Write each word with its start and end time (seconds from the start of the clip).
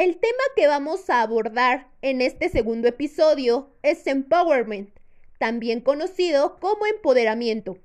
El 0.00 0.16
tema 0.16 0.42
que 0.56 0.66
vamos 0.66 1.10
a 1.10 1.20
abordar 1.20 1.90
en 2.00 2.22
este 2.22 2.48
segundo 2.48 2.88
episodio 2.88 3.68
es 3.82 4.06
empowerment, 4.06 4.88
también 5.38 5.82
conocido 5.82 6.58
como 6.58 6.86
empoderamiento. 6.86 7.76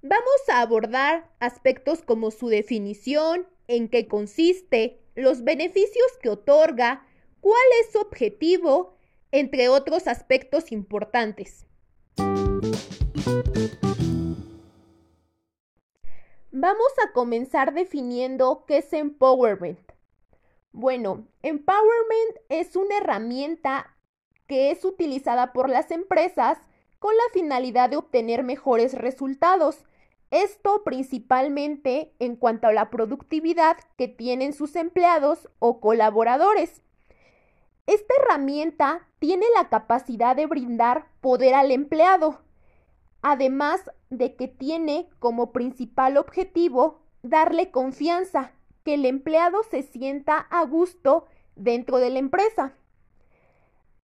Vamos 0.00 0.48
a 0.48 0.60
abordar 0.60 1.28
aspectos 1.40 2.02
como 2.02 2.30
su 2.30 2.46
definición, 2.46 3.48
en 3.66 3.88
qué 3.88 4.06
consiste, 4.06 5.00
los 5.16 5.42
beneficios 5.42 6.06
que 6.22 6.28
otorga, 6.28 7.04
cuál 7.40 7.64
es 7.80 7.90
su 7.90 7.98
objetivo, 7.98 8.96
entre 9.32 9.68
otros 9.68 10.06
aspectos 10.06 10.70
importantes. 10.70 11.66
Vamos 16.52 16.92
a 17.04 17.12
comenzar 17.12 17.74
definiendo 17.74 18.64
qué 18.68 18.76
es 18.76 18.92
empowerment. 18.92 19.95
Bueno, 20.72 21.26
empowerment 21.42 22.38
es 22.48 22.76
una 22.76 22.98
herramienta 22.98 23.96
que 24.46 24.70
es 24.70 24.84
utilizada 24.84 25.52
por 25.52 25.68
las 25.68 25.90
empresas 25.90 26.58
con 26.98 27.14
la 27.14 27.32
finalidad 27.32 27.90
de 27.90 27.96
obtener 27.96 28.42
mejores 28.42 28.94
resultados. 28.94 29.84
Esto 30.30 30.82
principalmente 30.84 32.12
en 32.18 32.36
cuanto 32.36 32.66
a 32.66 32.72
la 32.72 32.90
productividad 32.90 33.76
que 33.96 34.08
tienen 34.08 34.52
sus 34.52 34.76
empleados 34.76 35.48
o 35.58 35.80
colaboradores. 35.80 36.82
Esta 37.86 38.14
herramienta 38.20 39.08
tiene 39.20 39.46
la 39.54 39.68
capacidad 39.68 40.34
de 40.34 40.46
brindar 40.46 41.06
poder 41.20 41.54
al 41.54 41.70
empleado, 41.70 42.40
además 43.22 43.80
de 44.10 44.34
que 44.34 44.48
tiene 44.48 45.08
como 45.20 45.52
principal 45.52 46.16
objetivo 46.16 47.00
darle 47.22 47.70
confianza 47.70 48.52
que 48.86 48.94
el 48.94 49.04
empleado 49.04 49.64
se 49.64 49.82
sienta 49.82 50.38
a 50.38 50.64
gusto 50.64 51.26
dentro 51.56 51.98
de 51.98 52.08
la 52.08 52.20
empresa. 52.20 52.72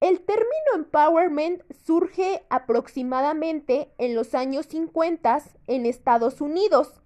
El 0.01 0.23
término 0.23 0.75
empowerment 0.75 1.63
surge 1.85 2.45
aproximadamente 2.51 3.93
en 3.99 4.17
los 4.17 4.35
años 4.35 4.67
50 4.67 5.41
en 5.69 5.87
Estados 5.87 6.41
Unidos 6.41 7.01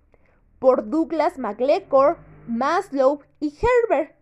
por 0.59 0.89
Douglas 0.89 1.39
MacLeod, 1.39 2.17
Maslow 2.48 3.20
y 3.41 3.53
Herbert, 3.61 4.17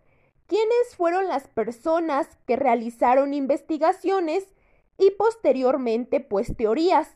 quienes 0.47 0.93
fueron 0.97 1.29
las 1.29 1.47
personas 1.47 2.27
que 2.45 2.57
realizaron 2.57 3.33
investigaciones 3.33 4.53
y 4.97 5.11
posteriormente 5.11 6.19
pues 6.19 6.57
teorías 6.57 7.15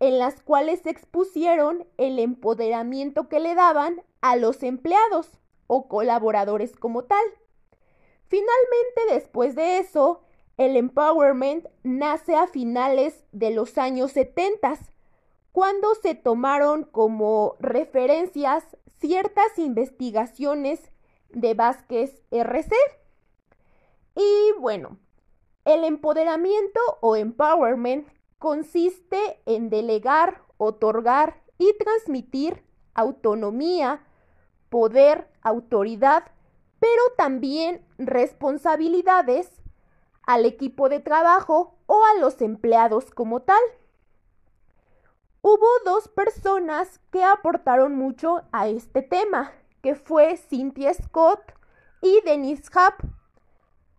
en 0.00 0.18
las 0.18 0.42
cuales 0.42 0.84
expusieron 0.84 1.86
el 1.96 2.18
empoderamiento 2.18 3.30
que 3.30 3.40
le 3.40 3.54
daban 3.54 4.02
a 4.20 4.36
los 4.36 4.62
empleados 4.62 5.38
o 5.72 5.88
colaboradores 5.88 6.76
como 6.76 7.04
tal. 7.04 7.24
Finalmente, 8.26 9.00
después 9.10 9.54
de 9.54 9.78
eso, 9.78 10.20
el 10.58 10.76
empowerment 10.76 11.66
nace 11.82 12.36
a 12.36 12.46
finales 12.46 13.24
de 13.32 13.52
los 13.52 13.78
años 13.78 14.12
70, 14.12 14.78
cuando 15.50 15.94
se 15.94 16.14
tomaron 16.14 16.84
como 16.84 17.56
referencias 17.58 18.64
ciertas 18.98 19.58
investigaciones 19.58 20.92
de 21.30 21.54
Vázquez 21.54 22.20
RC. 22.30 22.76
Y 24.14 24.60
bueno, 24.60 24.98
el 25.64 25.84
empoderamiento 25.84 26.80
o 27.00 27.16
empowerment 27.16 28.06
consiste 28.38 29.40
en 29.46 29.70
delegar, 29.70 30.42
otorgar 30.58 31.40
y 31.56 31.72
transmitir 31.78 32.62
autonomía, 32.92 34.04
poder, 34.72 35.28
autoridad, 35.42 36.24
pero 36.80 37.02
también 37.18 37.84
responsabilidades 37.98 39.52
al 40.26 40.46
equipo 40.46 40.88
de 40.88 40.98
trabajo 40.98 41.76
o 41.84 42.02
a 42.06 42.18
los 42.18 42.40
empleados 42.40 43.10
como 43.10 43.40
tal. 43.40 43.60
Hubo 45.42 45.66
dos 45.84 46.08
personas 46.08 47.00
que 47.10 47.22
aportaron 47.22 47.96
mucho 47.96 48.44
a 48.50 48.66
este 48.68 49.02
tema, 49.02 49.52
que 49.82 49.94
fue 49.94 50.38
Cynthia 50.38 50.94
Scott 50.94 51.52
y 52.00 52.22
Denise 52.24 52.70
Happ. 52.72 53.02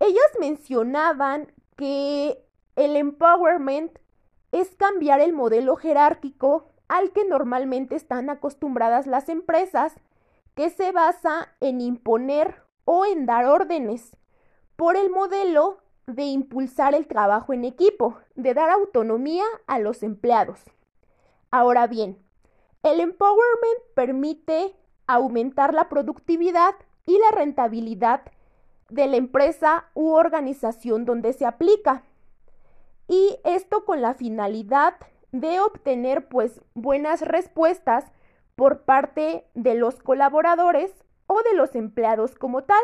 Ellas 0.00 0.32
mencionaban 0.40 1.52
que 1.76 2.44
el 2.74 2.96
empowerment 2.96 3.96
es 4.50 4.74
cambiar 4.74 5.20
el 5.20 5.34
modelo 5.34 5.76
jerárquico 5.76 6.66
al 6.88 7.12
que 7.12 7.24
normalmente 7.24 7.94
están 7.94 8.28
acostumbradas 8.28 9.06
las 9.06 9.28
empresas 9.28 9.94
que 10.54 10.70
se 10.70 10.92
basa 10.92 11.48
en 11.60 11.80
imponer 11.80 12.62
o 12.84 13.04
en 13.06 13.26
dar 13.26 13.46
órdenes, 13.46 14.16
por 14.76 14.96
el 14.96 15.10
modelo 15.10 15.78
de 16.06 16.24
impulsar 16.24 16.94
el 16.94 17.06
trabajo 17.06 17.52
en 17.52 17.64
equipo, 17.64 18.18
de 18.34 18.54
dar 18.54 18.70
autonomía 18.70 19.44
a 19.66 19.78
los 19.78 20.02
empleados. 20.02 20.60
Ahora 21.50 21.86
bien, 21.86 22.18
el 22.82 23.00
empowerment 23.00 23.80
permite 23.94 24.76
aumentar 25.06 25.72
la 25.72 25.88
productividad 25.88 26.74
y 27.06 27.18
la 27.18 27.30
rentabilidad 27.36 28.22
de 28.90 29.06
la 29.06 29.16
empresa 29.16 29.86
u 29.94 30.10
organización 30.10 31.04
donde 31.04 31.32
se 31.32 31.46
aplica. 31.46 32.04
Y 33.08 33.38
esto 33.44 33.84
con 33.84 34.02
la 34.02 34.14
finalidad 34.14 34.94
de 35.32 35.60
obtener 35.60 36.28
pues 36.28 36.60
buenas 36.74 37.20
respuestas 37.22 38.04
por 38.56 38.84
parte 38.84 39.46
de 39.54 39.74
los 39.74 40.02
colaboradores 40.02 40.92
o 41.26 41.42
de 41.42 41.54
los 41.54 41.74
empleados 41.74 42.34
como 42.34 42.64
tal. 42.64 42.82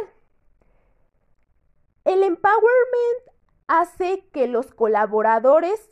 El 2.04 2.22
empowerment 2.22 3.30
hace 3.68 4.28
que 4.32 4.46
los 4.46 4.72
colaboradores 4.74 5.90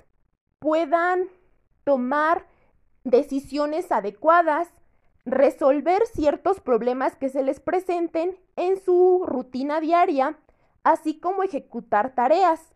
puedan 0.58 1.28
tomar 1.84 2.46
decisiones 3.04 3.92
adecuadas, 3.92 4.68
resolver 5.24 6.04
ciertos 6.06 6.60
problemas 6.60 7.16
que 7.16 7.28
se 7.28 7.42
les 7.42 7.60
presenten 7.60 8.38
en 8.56 8.80
su 8.80 9.24
rutina 9.26 9.80
diaria, 9.80 10.38
así 10.82 11.20
como 11.20 11.42
ejecutar 11.42 12.14
tareas. 12.14 12.74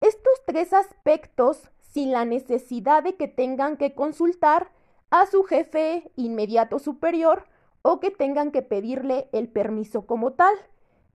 Estos 0.00 0.44
tres 0.46 0.72
aspectos, 0.72 1.70
sin 1.80 2.12
la 2.12 2.24
necesidad 2.24 3.02
de 3.02 3.16
que 3.16 3.26
tengan 3.28 3.76
que 3.76 3.94
consultar 3.94 4.70
a 5.10 5.26
su 5.26 5.44
jefe 5.44 6.10
inmediato 6.16 6.78
superior 6.78 7.44
o 7.82 8.00
que 8.00 8.10
tengan 8.10 8.50
que 8.50 8.62
pedirle 8.62 9.28
el 9.32 9.48
permiso 9.48 10.06
como 10.06 10.32
tal. 10.32 10.54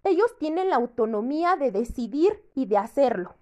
Ellos 0.04 0.36
tienen 0.38 0.70
la 0.70 0.78
autonomía 0.78 1.56
de 1.56 1.72
decidir 1.72 2.44
y 2.56 2.66
de 2.66 2.78
hacerlo. 2.78 3.36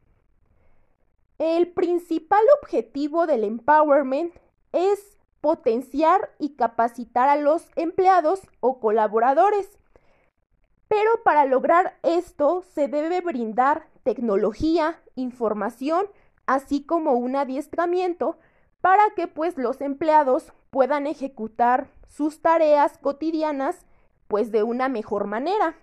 El 1.39 1.71
principal 1.71 2.43
objetivo 2.61 3.25
del 3.25 3.43
empowerment 3.43 4.33
es 4.73 5.17
potenciar 5.41 6.29
y 6.37 6.55
capacitar 6.55 7.29
a 7.29 7.35
los 7.35 7.65
empleados 7.75 8.41
o 8.59 8.79
colaboradores. 8.79 9.79
Pero 10.87 11.09
para 11.23 11.45
lograr 11.45 11.97
esto 12.03 12.63
se 12.73 12.87
debe 12.87 13.21
brindar 13.21 13.87
tecnología, 14.03 15.01
información, 15.15 16.05
así 16.45 16.83
como 16.83 17.13
un 17.13 17.35
adiestramiento 17.35 18.37
para 18.81 19.03
que 19.15 19.27
pues 19.27 19.57
los 19.57 19.79
empleados 19.79 20.51
puedan 20.71 21.07
ejecutar 21.07 21.89
sus 22.07 22.41
tareas 22.41 22.97
cotidianas 22.97 23.85
pues 24.27 24.51
de 24.51 24.63
una 24.63 24.89
mejor 24.89 25.27
manera. 25.27 25.75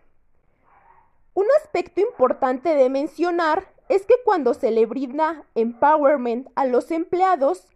Un 1.35 1.47
aspecto 1.63 2.01
importante 2.01 2.75
de 2.75 2.91
mencionar 2.91 3.73
es 3.89 4.05
que 4.05 4.15
cuando 4.25 4.55
se 4.55 4.71
le 4.71 4.87
brinda 4.87 5.45
empowerment 5.55 6.49
a 6.57 6.67
los 6.67 6.91
empleados, 6.91 7.69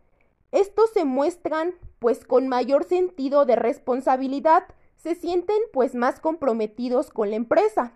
estos 0.50 0.91
se 0.91 1.05
muestran 1.05 1.75
pues 1.99 2.25
con 2.25 2.49
mayor 2.49 2.84
sentido 2.84 3.44
de 3.44 3.56
responsabilidad, 3.56 4.65
se 4.97 5.15
sienten 5.15 5.59
pues 5.72 5.94
más 5.94 6.20
comprometidos 6.20 7.11
con 7.11 7.31
la 7.31 7.37
empresa. 7.37 7.93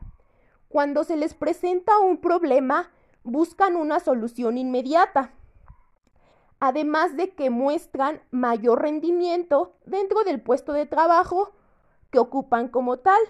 Cuando 0.69 1.05
se 1.05 1.17
les 1.17 1.35
presenta 1.35 1.99
un 1.99 2.19
problema, 2.19 2.91
buscan 3.25 3.77
una 3.77 3.99
solución 4.01 4.59
inmediata 4.59 5.33
además 6.61 7.17
de 7.17 7.31
que 7.31 7.51
muestran 7.51 8.21
mayor 8.31 8.83
rendimiento 8.83 9.77
dentro 9.85 10.25
del 10.25 10.41
puesto 10.41 10.73
de 10.73 10.87
trabajo 10.87 11.53
que 12.11 12.19
ocupan 12.19 12.69
como 12.69 12.99
tal. 12.99 13.21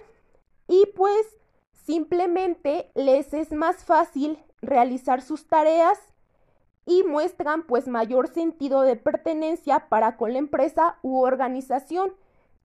Y 0.67 0.85
pues 0.95 1.37
simplemente 1.71 2.91
les 2.95 3.33
es 3.33 3.51
más 3.51 3.83
fácil 3.83 4.39
realizar 4.61 5.21
sus 5.21 5.47
tareas 5.47 5.99
y 6.85 7.03
muestran 7.03 7.63
pues 7.63 7.87
mayor 7.87 8.29
sentido 8.29 8.81
de 8.81 8.95
pertenencia 8.95 9.89
para 9.89 10.15
con 10.17 10.33
la 10.33 10.39
empresa 10.39 10.97
u 11.01 11.19
organización. 11.19 12.13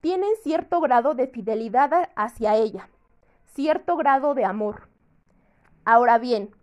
Tienen 0.01 0.31
cierto 0.43 0.81
grado 0.81 1.15
de 1.15 1.29
fidelidad 1.29 2.11
hacia 2.17 2.57
ella, 2.57 2.89
cierto 3.47 3.97
grado 3.97 4.35
de 4.35 4.45
amor. 4.45 4.89
Ahora 5.85 6.19
bien, 6.19 6.55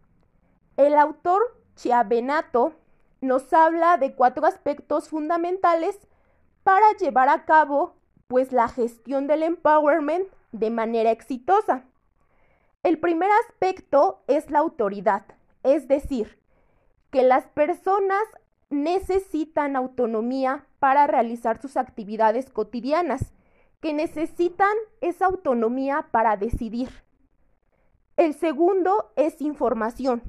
el 0.77 0.95
autor 0.95 1.41
Chiavenato 1.75 2.73
nos 3.21 3.51
habla 3.54 3.98
de 3.98 4.13
cuatro 4.13 4.45
aspectos 4.45 5.10
fundamentales 5.10 5.98
para 6.63 6.92
llevar 7.00 7.30
a 7.30 7.45
cabo 7.45 7.95
pues 8.27 8.51
la 8.51 8.68
gestión 8.68 9.27
del 9.27 9.44
empowerment 9.44 10.27
de 10.51 10.69
manera 10.69 11.12
exitosa. 11.12 11.83
El 12.83 13.00
primer 13.00 13.30
aspecto 13.45 14.21
es 14.27 14.51
la 14.51 14.60
autoridad, 14.60 15.25
es 15.63 15.88
decir, 15.88 16.39
que 17.12 17.24
las 17.24 17.48
personas 17.48 18.24
necesitan 18.69 19.75
autonomía 19.75 20.66
para 20.80 21.07
realizar 21.07 21.60
sus 21.60 21.75
actividades 21.75 22.50
cotidianas, 22.50 23.33
que 23.81 23.94
necesitan 23.94 24.75
esa 25.01 25.25
autonomía 25.25 26.07
para 26.12 26.38
decidir. 26.38 26.89
El 28.16 28.33
segundo 28.33 29.12
es 29.16 29.42
información, 29.42 30.21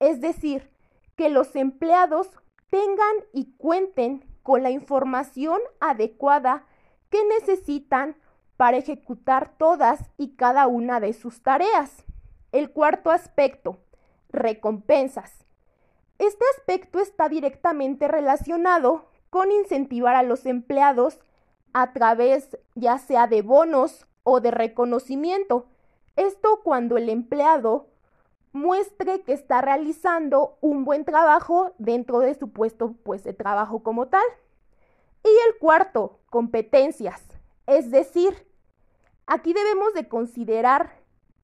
es 0.00 0.20
decir, 0.20 0.73
que 1.16 1.28
los 1.28 1.54
empleados 1.56 2.30
tengan 2.70 3.14
y 3.32 3.52
cuenten 3.56 4.24
con 4.42 4.62
la 4.62 4.70
información 4.70 5.60
adecuada 5.80 6.66
que 7.10 7.24
necesitan 7.24 8.16
para 8.56 8.76
ejecutar 8.76 9.56
todas 9.56 10.00
y 10.16 10.36
cada 10.36 10.66
una 10.66 11.00
de 11.00 11.12
sus 11.12 11.42
tareas. 11.42 12.04
El 12.52 12.70
cuarto 12.70 13.10
aspecto, 13.10 13.78
recompensas. 14.28 15.44
Este 16.18 16.44
aspecto 16.56 17.00
está 17.00 17.28
directamente 17.28 18.06
relacionado 18.06 19.08
con 19.30 19.50
incentivar 19.50 20.14
a 20.14 20.22
los 20.22 20.46
empleados 20.46 21.18
a 21.72 21.92
través 21.92 22.56
ya 22.74 22.98
sea 22.98 23.26
de 23.26 23.42
bonos 23.42 24.06
o 24.22 24.40
de 24.40 24.52
reconocimiento. 24.52 25.66
Esto 26.16 26.60
cuando 26.62 26.96
el 26.96 27.08
empleado 27.08 27.88
muestre 28.54 29.22
que 29.22 29.32
está 29.32 29.60
realizando 29.60 30.56
un 30.60 30.84
buen 30.84 31.04
trabajo 31.04 31.74
dentro 31.78 32.20
de 32.20 32.34
su 32.34 32.50
puesto 32.52 32.94
pues, 33.02 33.24
de 33.24 33.34
trabajo 33.34 33.82
como 33.82 34.06
tal. 34.06 34.24
Y 35.24 35.28
el 35.48 35.58
cuarto, 35.58 36.20
competencias. 36.30 37.20
Es 37.66 37.90
decir, 37.90 38.46
aquí 39.26 39.52
debemos 39.52 39.92
de 39.92 40.08
considerar 40.08 40.92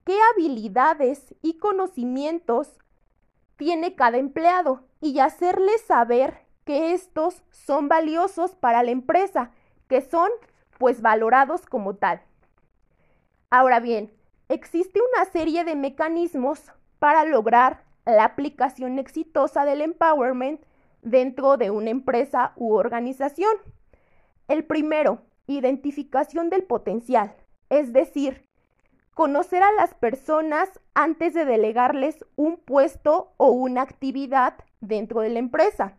qué 0.05 0.17
habilidades 0.33 1.35
y 1.41 1.57
conocimientos 1.57 2.79
tiene 3.57 3.95
cada 3.95 4.17
empleado 4.17 4.81
y 5.01 5.19
hacerles 5.19 5.81
saber 5.81 6.45
que 6.63 6.93
estos 6.93 7.43
son 7.51 7.89
valiosos 7.89 8.55
para 8.55 8.83
la 8.83 8.91
empresa, 8.91 9.51
que 9.87 10.01
son 10.01 10.29
pues 10.77 11.01
valorados 11.01 11.65
como 11.65 11.95
tal. 11.95 12.21
Ahora 13.49 13.81
bien, 13.81 14.13
existe 14.47 14.99
una 15.13 15.25
serie 15.25 15.65
de 15.65 15.75
mecanismos 15.75 16.71
para 17.01 17.25
lograr 17.25 17.81
la 18.05 18.25
aplicación 18.25 18.99
exitosa 18.99 19.65
del 19.65 19.81
empowerment 19.81 20.61
dentro 21.01 21.57
de 21.57 21.71
una 21.71 21.89
empresa 21.89 22.53
u 22.55 22.73
organización. 22.73 23.51
El 24.47 24.65
primero, 24.65 25.23
identificación 25.47 26.51
del 26.51 26.61
potencial, 26.61 27.33
es 27.71 27.91
decir, 27.91 28.47
conocer 29.15 29.63
a 29.63 29.71
las 29.71 29.95
personas 29.95 30.69
antes 30.93 31.33
de 31.33 31.43
delegarles 31.43 32.23
un 32.35 32.57
puesto 32.57 33.33
o 33.37 33.47
una 33.47 33.81
actividad 33.81 34.53
dentro 34.79 35.21
de 35.21 35.29
la 35.29 35.39
empresa. 35.39 35.97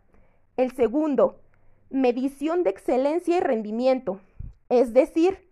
El 0.55 0.71
segundo, 0.71 1.41
medición 1.89 2.63
de 2.63 2.69
excelencia 2.69 3.35
y 3.35 3.39
rendimiento, 3.41 4.21
es 4.69 4.93
decir, 4.93 5.49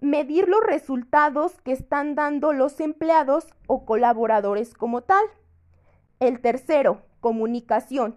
medir 0.00 0.48
los 0.48 0.60
resultados 0.62 1.60
que 1.62 1.72
están 1.72 2.14
dando 2.14 2.52
los 2.52 2.80
empleados 2.80 3.46
o 3.66 3.84
colaboradores 3.84 4.74
como 4.74 5.02
tal. 5.02 5.24
El 6.20 6.40
tercero, 6.40 7.02
comunicación. 7.20 8.16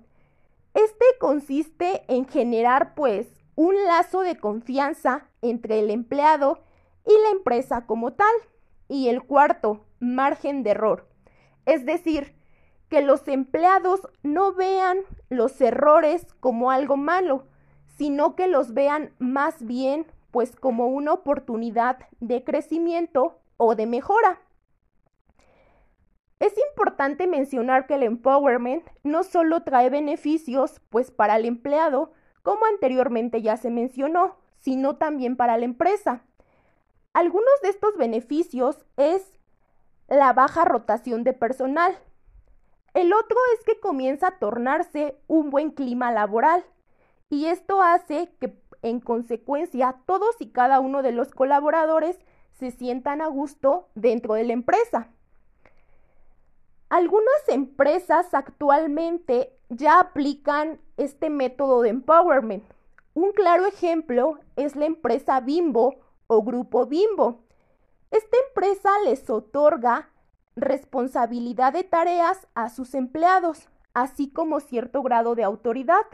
Este 0.73 1.05
consiste 1.19 2.03
en 2.07 2.27
generar 2.27 2.93
pues 2.95 3.27
un 3.55 3.75
lazo 3.85 4.21
de 4.21 4.37
confianza 4.37 5.27
entre 5.41 5.79
el 5.79 5.89
empleado 5.89 6.63
y 7.05 7.11
la 7.23 7.31
empresa 7.31 7.85
como 7.85 8.13
tal. 8.13 8.33
Y 8.87 9.09
el 9.09 9.23
cuarto, 9.23 9.85
margen 9.99 10.63
de 10.63 10.71
error. 10.71 11.07
Es 11.65 11.85
decir, 11.85 12.35
que 12.89 13.01
los 13.01 13.27
empleados 13.27 14.01
no 14.21 14.53
vean 14.53 14.99
los 15.29 15.61
errores 15.61 16.27
como 16.41 16.71
algo 16.71 16.97
malo, 16.97 17.47
sino 17.97 18.35
que 18.35 18.47
los 18.47 18.73
vean 18.73 19.13
más 19.17 19.65
bien 19.65 20.05
pues 20.31 20.55
como 20.55 20.87
una 20.87 21.13
oportunidad 21.13 21.99
de 22.19 22.43
crecimiento 22.43 23.39
o 23.57 23.75
de 23.75 23.85
mejora. 23.85 24.39
Es 26.39 26.53
importante 26.69 27.27
mencionar 27.27 27.85
que 27.85 27.93
el 27.93 28.03
empowerment 28.03 28.83
no 29.03 29.23
solo 29.23 29.61
trae 29.61 29.91
beneficios 29.91 30.81
pues 30.89 31.11
para 31.11 31.35
el 31.35 31.45
empleado, 31.45 32.13
como 32.41 32.65
anteriormente 32.65 33.43
ya 33.43 33.57
se 33.57 33.69
mencionó, 33.69 34.37
sino 34.57 34.95
también 34.95 35.37
para 35.37 35.57
la 35.57 35.65
empresa. 35.65 36.23
Algunos 37.13 37.61
de 37.61 37.69
estos 37.69 37.95
beneficios 37.97 38.85
es 38.97 39.37
la 40.07 40.33
baja 40.33 40.65
rotación 40.65 41.23
de 41.23 41.33
personal. 41.33 41.95
El 42.93 43.13
otro 43.13 43.37
es 43.57 43.63
que 43.63 43.79
comienza 43.79 44.29
a 44.29 44.39
tornarse 44.39 45.17
un 45.27 45.49
buen 45.49 45.71
clima 45.71 46.11
laboral 46.11 46.65
y 47.29 47.45
esto 47.45 47.81
hace 47.81 48.33
que 48.39 48.60
en 48.81 48.99
consecuencia, 48.99 49.97
todos 50.05 50.35
y 50.39 50.49
cada 50.49 50.79
uno 50.79 51.01
de 51.01 51.11
los 51.11 51.31
colaboradores 51.31 52.19
se 52.53 52.71
sientan 52.71 53.21
a 53.21 53.27
gusto 53.27 53.89
dentro 53.95 54.35
de 54.35 54.43
la 54.43 54.53
empresa. 54.53 55.09
Algunas 56.89 57.47
empresas 57.47 58.33
actualmente 58.33 59.57
ya 59.69 59.99
aplican 59.99 60.81
este 60.97 61.29
método 61.29 61.81
de 61.81 61.89
empowerment. 61.89 62.63
Un 63.13 63.31
claro 63.31 63.65
ejemplo 63.65 64.39
es 64.55 64.75
la 64.75 64.85
empresa 64.85 65.39
Bimbo 65.39 65.95
o 66.27 66.43
Grupo 66.43 66.85
Bimbo. 66.85 67.43
Esta 68.09 68.37
empresa 68.47 68.89
les 69.05 69.29
otorga 69.29 70.09
responsabilidad 70.55 71.73
de 71.73 71.83
tareas 71.83 72.47
a 72.55 72.69
sus 72.69 72.93
empleados, 72.93 73.69
así 73.93 74.29
como 74.29 74.59
cierto 74.59 75.01
grado 75.01 75.35
de 75.35 75.43
autoridad 75.43 76.05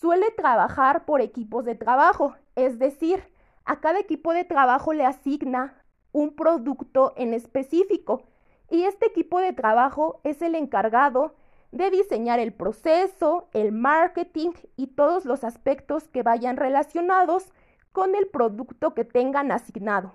suele 0.00 0.30
trabajar 0.30 1.04
por 1.04 1.20
equipos 1.20 1.64
de 1.64 1.74
trabajo, 1.74 2.34
es 2.54 2.78
decir, 2.78 3.24
a 3.64 3.80
cada 3.80 3.98
equipo 3.98 4.32
de 4.32 4.44
trabajo 4.44 4.92
le 4.92 5.04
asigna 5.04 5.82
un 6.12 6.34
producto 6.34 7.12
en 7.16 7.34
específico 7.34 8.22
y 8.70 8.84
este 8.84 9.06
equipo 9.06 9.40
de 9.40 9.52
trabajo 9.52 10.20
es 10.24 10.42
el 10.42 10.54
encargado 10.54 11.34
de 11.72 11.90
diseñar 11.90 12.38
el 12.38 12.52
proceso, 12.52 13.48
el 13.52 13.72
marketing 13.72 14.52
y 14.76 14.88
todos 14.88 15.24
los 15.24 15.44
aspectos 15.44 16.08
que 16.08 16.22
vayan 16.22 16.56
relacionados 16.56 17.52
con 17.92 18.14
el 18.14 18.28
producto 18.28 18.94
que 18.94 19.04
tengan 19.04 19.52
asignado. 19.52 20.12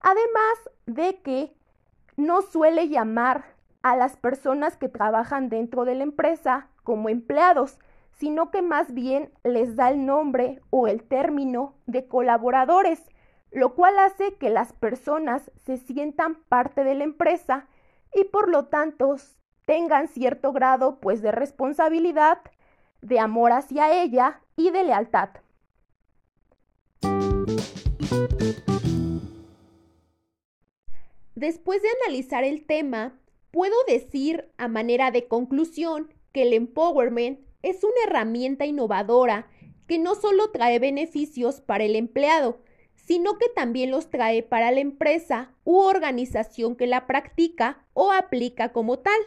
Además 0.00 0.70
de 0.86 1.20
que 1.20 1.54
no 2.16 2.42
suele 2.42 2.88
llamar 2.88 3.44
a 3.82 3.96
las 3.96 4.16
personas 4.16 4.76
que 4.76 4.88
trabajan 4.88 5.48
dentro 5.48 5.84
de 5.84 5.94
la 5.94 6.04
empresa 6.04 6.68
como 6.84 7.08
empleados, 7.08 7.78
sino 8.18 8.50
que 8.50 8.62
más 8.62 8.92
bien 8.92 9.30
les 9.44 9.76
da 9.76 9.90
el 9.90 10.04
nombre 10.04 10.60
o 10.70 10.88
el 10.88 11.04
término 11.04 11.76
de 11.86 12.06
colaboradores, 12.06 13.00
lo 13.52 13.74
cual 13.74 13.98
hace 13.98 14.34
que 14.34 14.50
las 14.50 14.72
personas 14.72 15.50
se 15.64 15.76
sientan 15.76 16.34
parte 16.48 16.82
de 16.82 16.96
la 16.96 17.04
empresa 17.04 17.68
y 18.12 18.24
por 18.24 18.48
lo 18.48 18.66
tanto 18.66 19.16
tengan 19.66 20.08
cierto 20.08 20.52
grado 20.52 20.98
pues 20.98 21.22
de 21.22 21.30
responsabilidad, 21.30 22.40
de 23.02 23.20
amor 23.20 23.52
hacia 23.52 24.02
ella 24.02 24.40
y 24.56 24.70
de 24.70 24.82
lealtad. 24.82 25.30
Después 31.36 31.80
de 31.82 31.88
analizar 32.02 32.42
el 32.42 32.66
tema, 32.66 33.16
puedo 33.52 33.76
decir 33.86 34.50
a 34.56 34.66
manera 34.66 35.12
de 35.12 35.28
conclusión 35.28 36.12
que 36.32 36.42
el 36.42 36.52
empowerment 36.52 37.47
es 37.62 37.82
una 37.84 38.04
herramienta 38.06 38.66
innovadora 38.66 39.50
que 39.86 39.98
no 39.98 40.14
solo 40.14 40.50
trae 40.50 40.78
beneficios 40.78 41.60
para 41.60 41.84
el 41.84 41.96
empleado, 41.96 42.60
sino 42.94 43.38
que 43.38 43.48
también 43.48 43.90
los 43.90 44.10
trae 44.10 44.42
para 44.42 44.70
la 44.70 44.80
empresa 44.80 45.54
u 45.64 45.78
organización 45.78 46.76
que 46.76 46.86
la 46.86 47.06
practica 47.06 47.86
o 47.94 48.12
aplica 48.12 48.72
como 48.72 48.98
tal. 48.98 49.18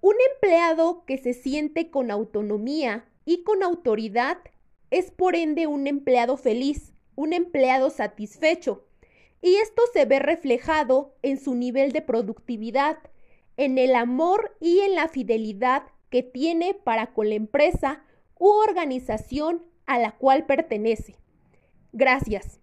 Un 0.00 0.14
empleado 0.34 1.04
que 1.04 1.18
se 1.18 1.32
siente 1.32 1.90
con 1.90 2.10
autonomía 2.10 3.06
y 3.24 3.42
con 3.42 3.62
autoridad 3.62 4.38
es 4.90 5.10
por 5.10 5.34
ende 5.34 5.66
un 5.66 5.86
empleado 5.86 6.36
feliz, 6.36 6.92
un 7.16 7.32
empleado 7.32 7.90
satisfecho, 7.90 8.86
y 9.42 9.56
esto 9.56 9.82
se 9.92 10.04
ve 10.04 10.20
reflejado 10.20 11.16
en 11.22 11.38
su 11.38 11.54
nivel 11.54 11.92
de 11.92 12.02
productividad, 12.02 12.98
en 13.56 13.78
el 13.78 13.94
amor 13.94 14.56
y 14.60 14.80
en 14.80 14.94
la 14.94 15.08
fidelidad 15.08 15.82
que 16.10 16.22
tiene 16.22 16.74
para 16.74 17.12
con 17.12 17.28
la 17.28 17.34
empresa 17.34 18.02
u 18.38 18.48
organización 18.48 19.62
a 19.86 19.98
la 19.98 20.12
cual 20.12 20.46
pertenece. 20.46 21.16
Gracias. 21.92 22.60